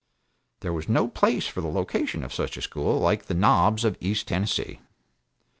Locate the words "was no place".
0.73-1.45